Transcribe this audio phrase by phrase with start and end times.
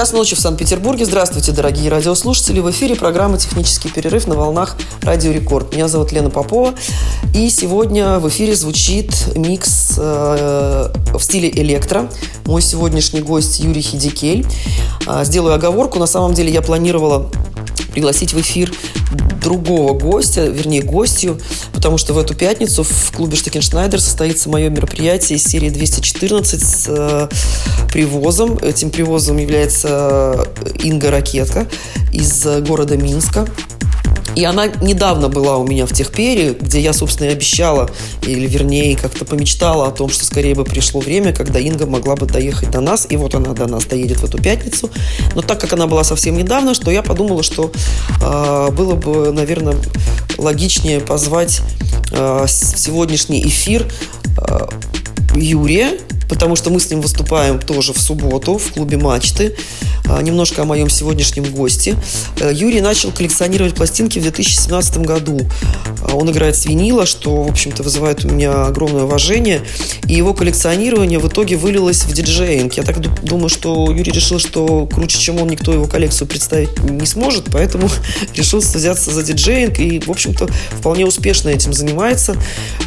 [0.00, 1.04] Час ночи в Санкт-Петербурге.
[1.04, 2.60] Здравствуйте, дорогие радиослушатели.
[2.60, 5.74] В эфире программа «Технический перерыв» на волнах Радио Рекорд.
[5.74, 6.72] Меня зовут Лена Попова.
[7.34, 12.08] И сегодня в эфире звучит микс э, в стиле электро.
[12.46, 14.46] Мой сегодняшний гость Юрий Хидикель.
[15.06, 15.98] Э, сделаю оговорку.
[15.98, 17.30] На самом деле я планировала
[17.92, 18.72] пригласить в эфир
[19.42, 21.38] другого гостя, вернее гостью,
[21.80, 26.86] потому что в эту пятницу в клубе Штакеншнейдер состоится мое мероприятие из серии 214 с
[26.90, 27.28] э,
[27.90, 28.58] привозом.
[28.58, 31.66] Этим привозом является Инга Ракетка
[32.12, 33.46] из города Минска.
[34.36, 37.90] И она недавно была у меня в Техпере, где я, собственно, и обещала,
[38.22, 42.26] или вернее, как-то помечтала о том, что скорее бы пришло время, когда Инга могла бы
[42.26, 43.06] доехать до нас.
[43.08, 44.90] И вот она до нас доедет в эту пятницу.
[45.34, 47.72] Но так как она была совсем недавно, что я подумала, что
[48.22, 49.76] э, было бы, наверное,
[50.38, 51.60] логичнее позвать
[52.12, 53.86] э, сегодняшний эфир
[54.38, 54.66] э,
[55.34, 59.56] Юрия, потому что мы с ним выступаем тоже в субботу в клубе «Мачты».
[60.10, 61.96] А, немножко о моем сегодняшнем госте.
[62.40, 65.40] Э, Юрий начал коллекционировать пластинки в 2017 году.
[66.02, 69.62] А, он играет с винила, что, в общем-то, вызывает у меня огромное уважение.
[70.06, 72.74] И его коллекционирование в итоге вылилось в диджеинг.
[72.74, 77.06] Я так думаю, что Юрий решил, что круче, чем он, никто его коллекцию представить не
[77.06, 77.88] сможет, поэтому
[78.34, 80.48] решил взяться за диджеинг и, в общем-то,
[80.78, 82.36] вполне успешно этим занимается.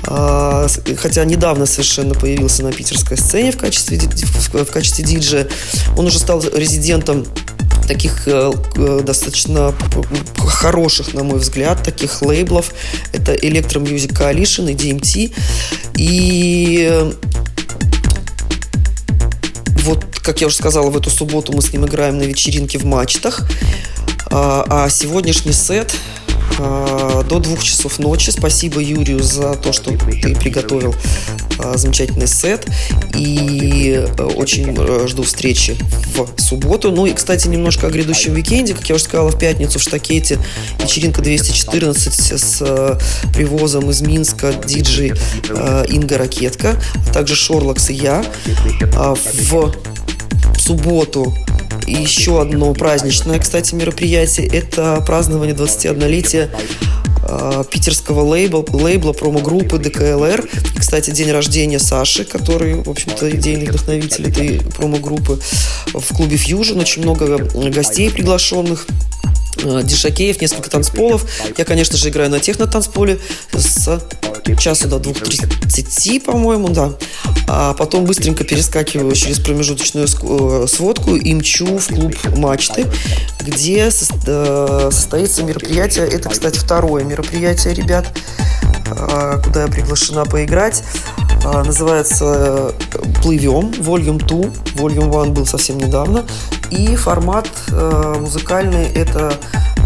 [0.03, 0.67] А,
[0.97, 5.47] хотя недавно совершенно появился на питерской сцене в качестве, в качестве диджея.
[5.95, 7.12] Он уже стал резидентом
[7.87, 9.73] таких э, э, достаточно
[10.37, 12.73] хороших, на мой взгляд, таких лейблов.
[13.11, 15.33] Это Electro Music Coalition и DMT.
[15.97, 17.13] И
[19.83, 22.85] вот, как я уже сказала, в эту субботу мы с ним играем на вечеринке в
[22.85, 23.49] мачтах.
[24.27, 25.93] А, а сегодняшний сет
[26.57, 28.29] до двух часов ночи.
[28.29, 30.95] Спасибо Юрию за то, что ты приготовил
[31.75, 32.67] замечательный сет.
[33.15, 35.75] И э, очень э, жду встречи
[36.15, 36.91] в субботу.
[36.91, 38.73] Ну и, кстати, немножко о грядущем уикенде.
[38.73, 40.39] Как я уже сказала, в пятницу в Штакете
[40.79, 42.97] вечеринка 214 с э,
[43.33, 45.13] привозом из Минска диджей
[45.89, 48.23] Инга Ракетка, а также Шорлакс и я.
[48.91, 49.73] В
[50.57, 51.33] субботу
[51.87, 54.47] еще одно праздничное, кстати, мероприятие.
[54.47, 56.49] Это празднование 21-летия
[57.27, 60.47] э, питерского лейбла, лейбла промо-группы ДКЛР.
[60.75, 65.39] И, кстати, день рождения Саши, который, в общем-то, идейный вдохновитель этой промо-группы
[65.93, 66.79] в клубе Fusion.
[66.79, 67.37] Очень много
[67.69, 68.87] гостей приглашенных.
[69.63, 71.25] Э, дишакеев, несколько танцполов.
[71.57, 73.19] Я, конечно же, играю на техно-танцполе
[73.53, 74.01] с
[74.59, 76.93] часу до 2.30, по-моему, да.
[77.47, 82.85] А потом быстренько перескакиваю через промежуточную э, сводку и мчу в клуб «Мачты»,
[83.39, 86.07] где э, состоится мероприятие.
[86.07, 88.05] Это, кстати, второе мероприятие, ребят,
[89.43, 90.83] куда я приглашена поиграть.
[91.43, 92.73] Называется
[93.21, 94.39] «Плывем», Volume 2.
[94.75, 96.25] Volume 1 был совсем недавно.
[96.71, 99.33] И формат э, музыкальный– это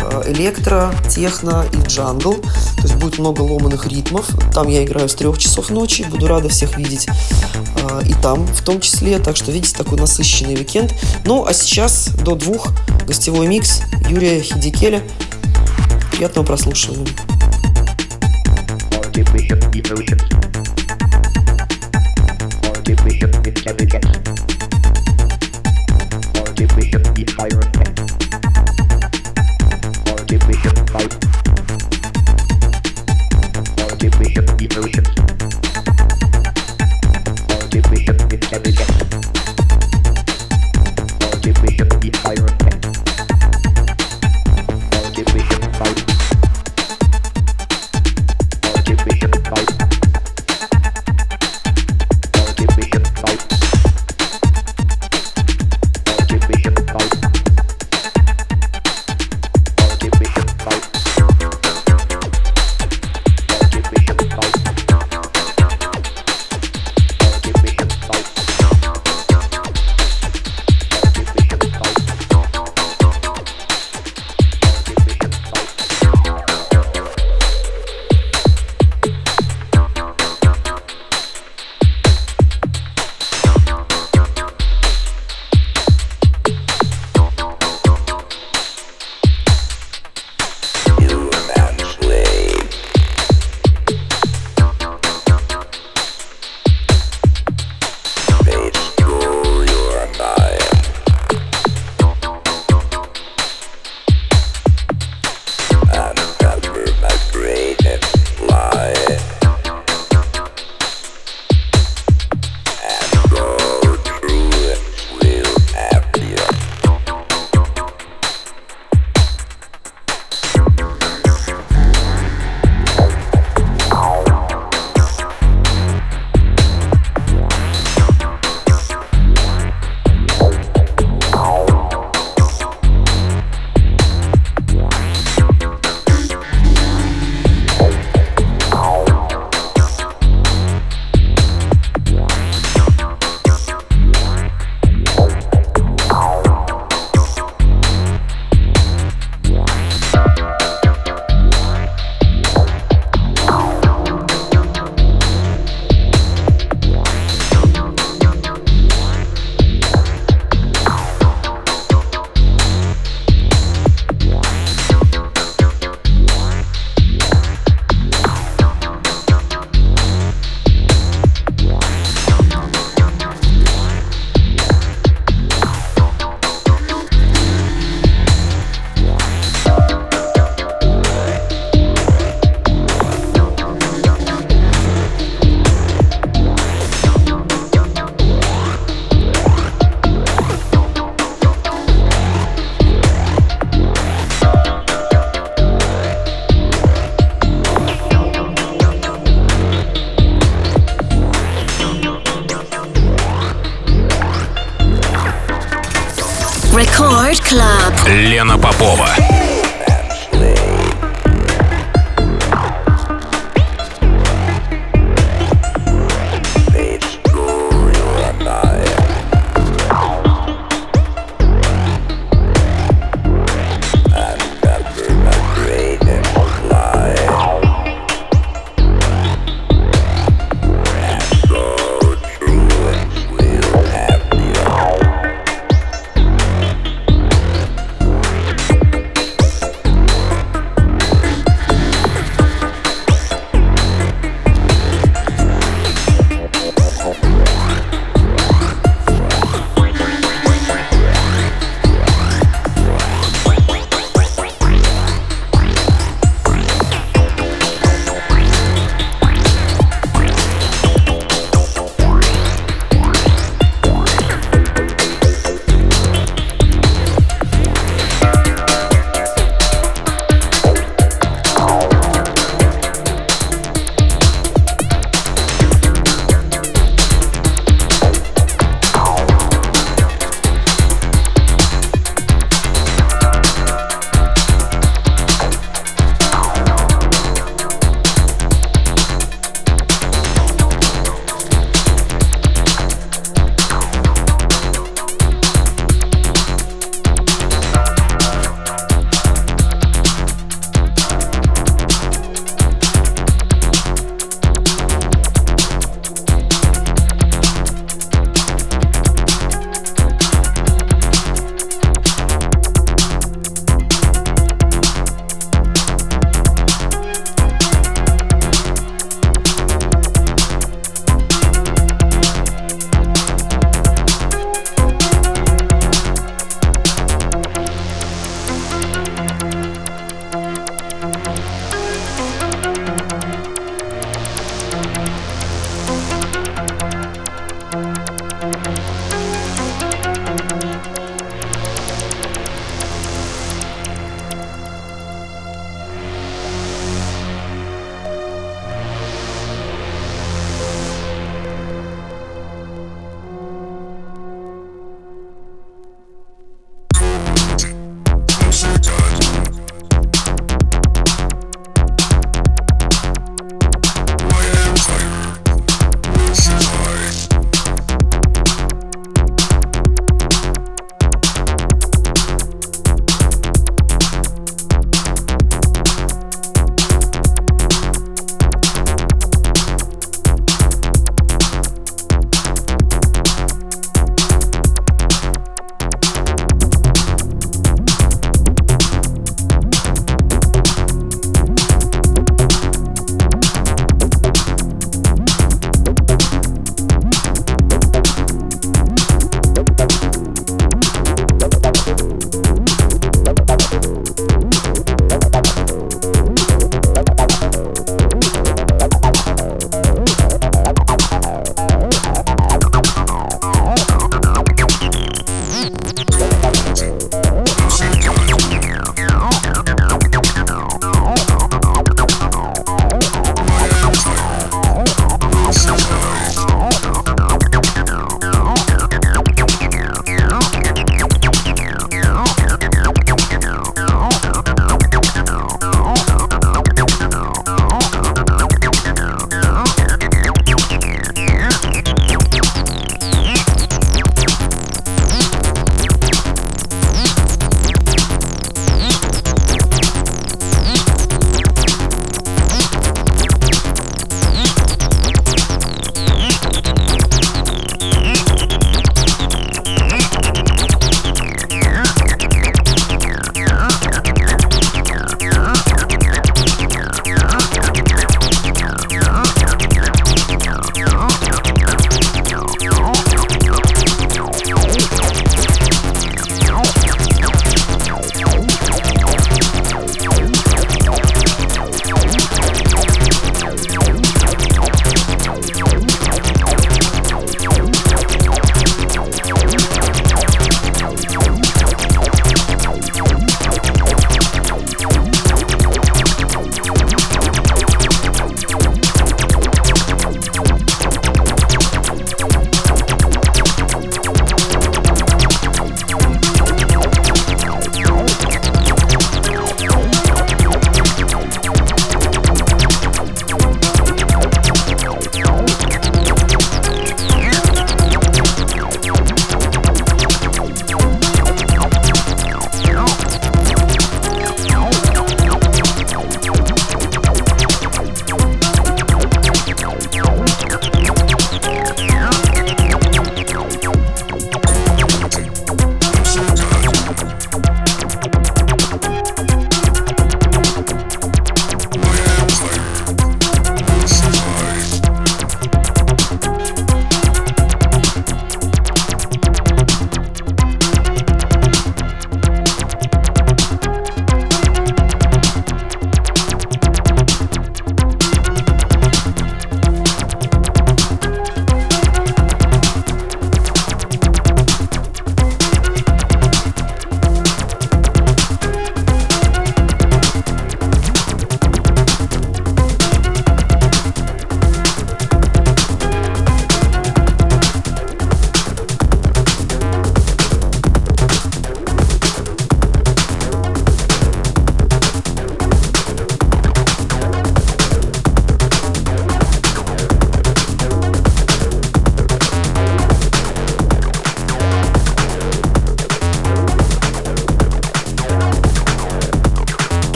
[0.00, 2.34] э, электро, техно и джангл.
[2.34, 4.26] То есть будет много ломаных ритмов.
[4.52, 6.04] Там я играю с трех часов ночи.
[6.10, 9.18] Буду рада всех видеть э, и там в том числе.
[9.18, 10.94] Так что, видите, такой насыщенный уикенд.
[11.24, 12.68] Ну, а сейчас до двух
[13.06, 15.02] гостевой микс Юрия Хидикеля.
[16.12, 17.06] Приятного прослушивания.
[26.74, 26.82] give
[30.46, 31.23] me hip, higher Or.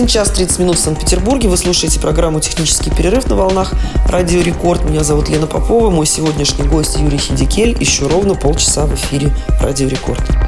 [0.00, 1.50] 1 час 30 минут в Санкт-Петербурге.
[1.50, 3.74] Вы слушаете программу «Технический перерыв» на волнах
[4.06, 4.82] Радио Рекорд.
[4.88, 5.90] Меня зовут Лена Попова.
[5.90, 7.76] Мой сегодняшний гость Юрий Хидикель.
[7.78, 10.39] Еще ровно полчаса в эфире Радио Рекорд.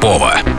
[0.00, 0.49] Попова.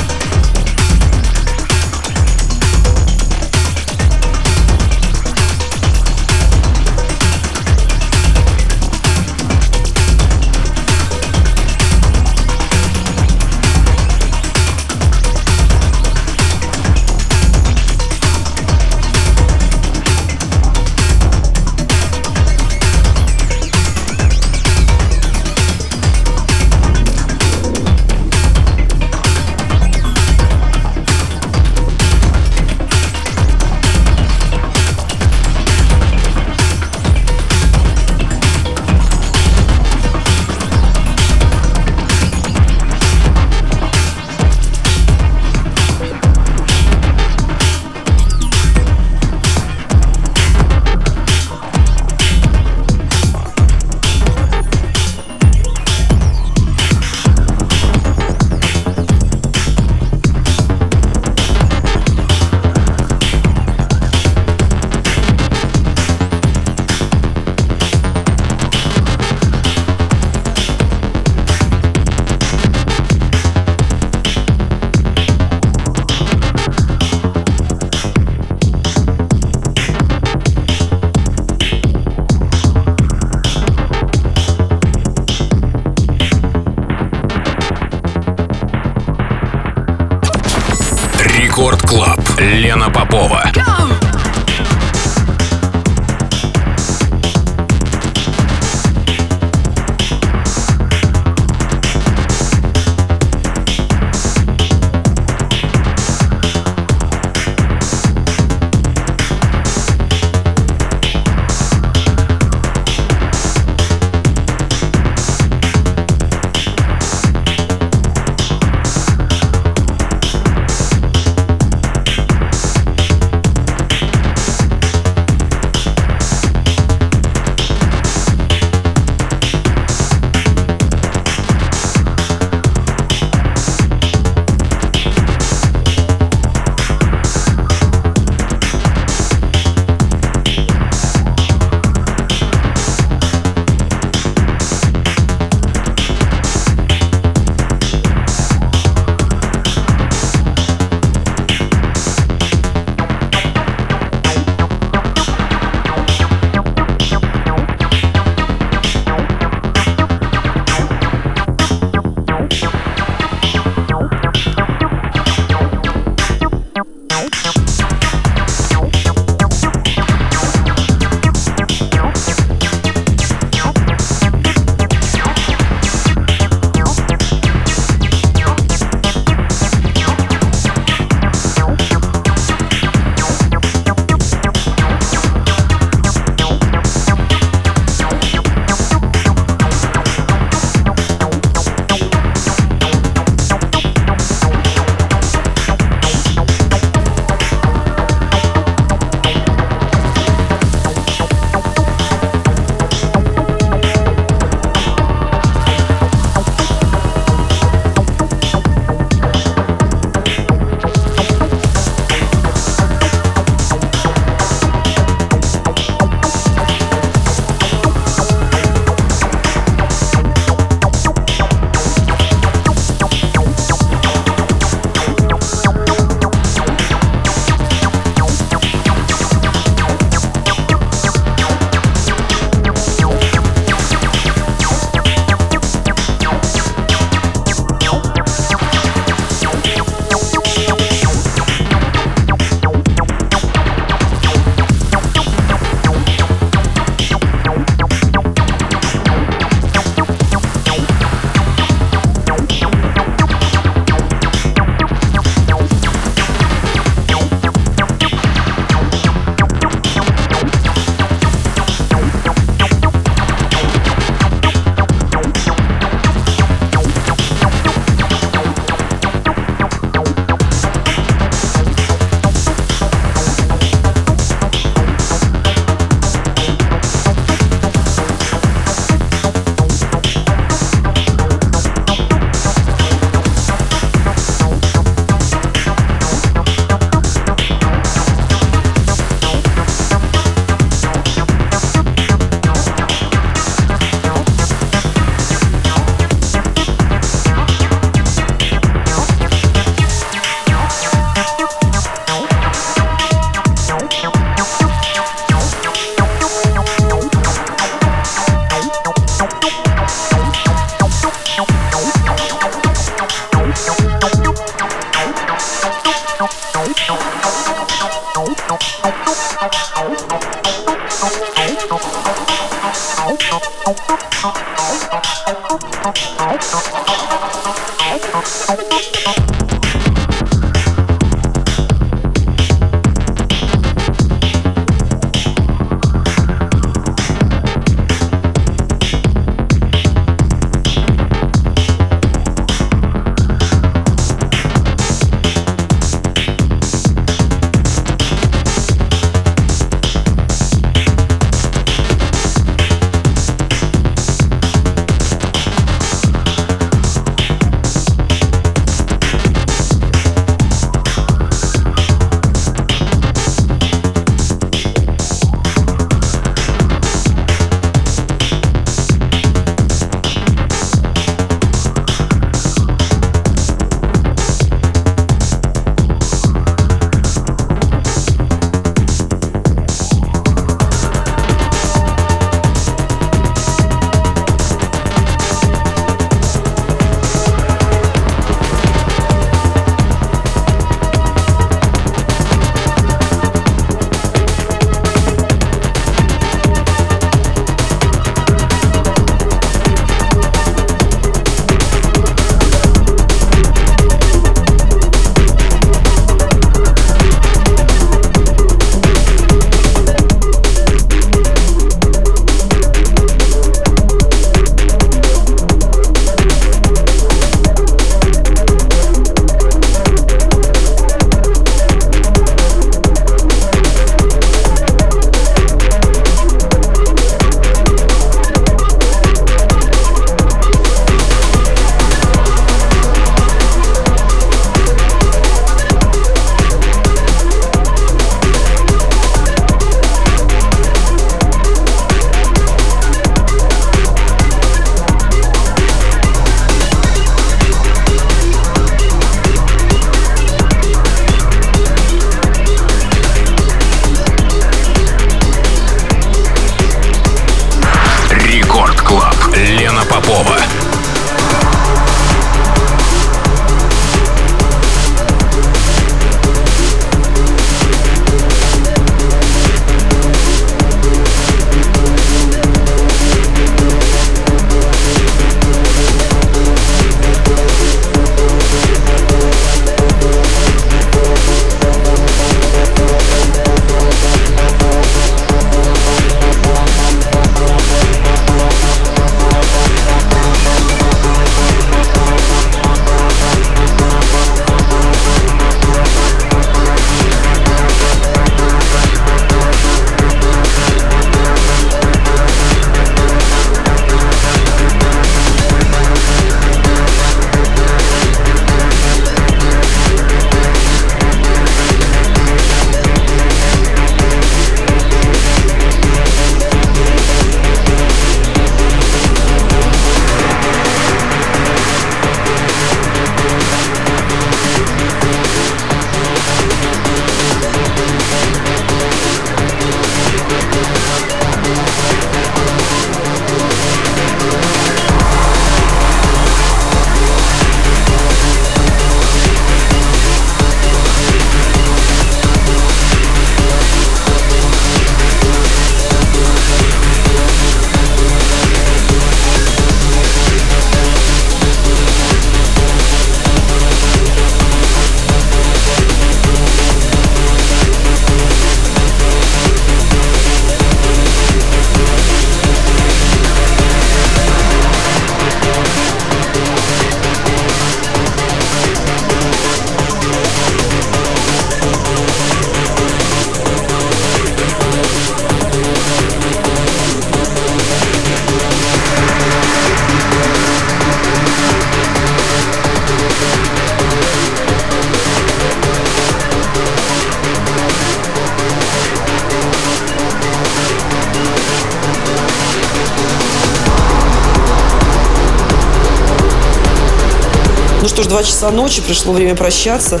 [598.16, 600.00] 2 часа ночи, пришло время прощаться.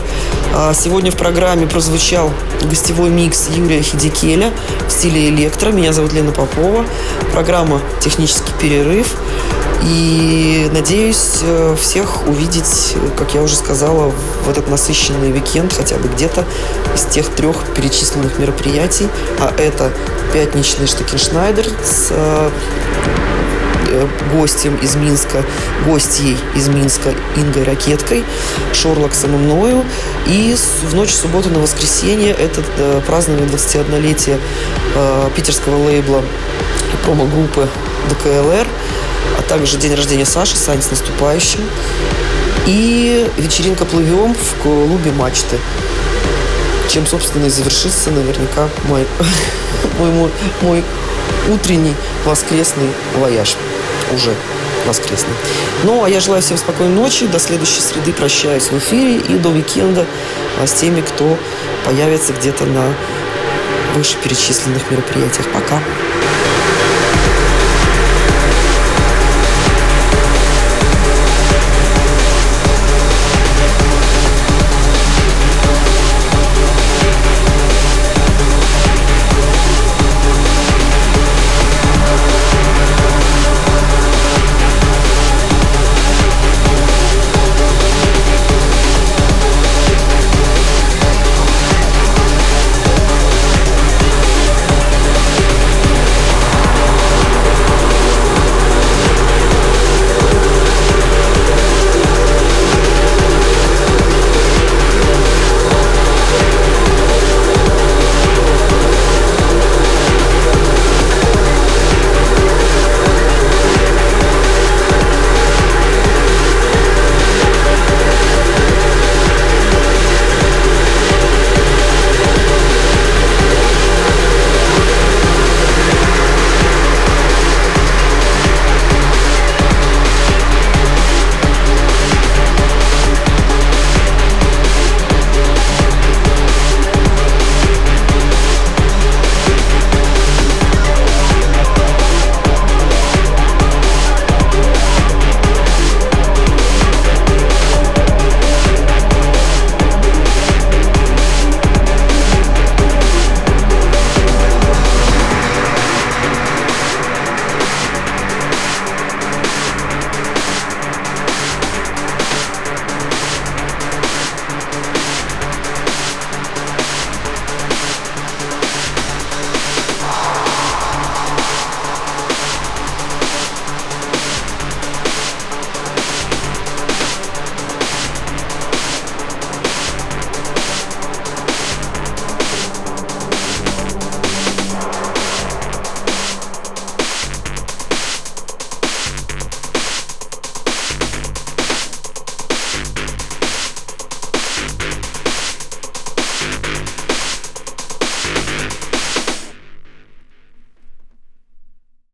[0.54, 2.30] А, сегодня в программе прозвучал
[2.62, 4.54] гостевой микс Юрия Хидикеля
[4.88, 5.70] в стиле электро.
[5.70, 6.86] Меня зовут Лена Попова.
[7.34, 9.14] Программа «Технический перерыв».
[9.82, 14.10] И надеюсь э, всех увидеть, как я уже сказала,
[14.46, 16.46] в этот насыщенный уикенд, хотя бы где-то
[16.94, 19.08] из тех трех перечисленных мероприятий.
[19.38, 19.92] А это
[20.32, 22.50] пятничный Штекеншнайдер с э,
[24.32, 25.44] гостем из Минска,
[25.84, 28.24] гостьей из Минска Ингой Ракеткой,
[28.72, 29.84] Шорлаксом и мною.
[30.26, 34.38] И в ночь субботы на воскресенье это э, празднование 21-летия
[34.94, 36.22] э, питерского лейбла
[36.92, 37.68] и промо-группы
[38.10, 38.66] ДКЛР,
[39.38, 41.60] а также день рождения Саши, Сань с наступающим.
[42.66, 45.58] И вечеринка «Плывем» в клубе «Мачты»
[46.88, 49.06] чем, собственно, и завершится наверняка мой,
[49.98, 50.30] мой, мой,
[50.62, 50.84] мой
[51.52, 51.94] утренний
[52.24, 52.88] воскресный
[53.18, 53.56] вояж
[54.16, 54.34] уже
[54.86, 55.34] воскресный.
[55.84, 57.26] Ну, а я желаю всем спокойной ночи.
[57.26, 60.06] До следующей среды прощаюсь в эфире и до уикенда
[60.64, 61.38] с теми, кто
[61.84, 62.92] появится где-то на
[63.94, 65.46] вышеперечисленных мероприятиях.
[65.52, 65.80] Пока.